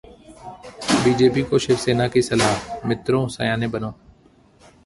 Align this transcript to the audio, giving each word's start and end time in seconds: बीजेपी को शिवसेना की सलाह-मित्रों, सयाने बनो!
बीजेपी 1.03 1.43
को 1.43 1.59
शिवसेना 1.59 2.07
की 2.07 2.21
सलाह-मित्रों, 2.21 3.27
सयाने 3.27 3.67
बनो! 3.67 3.93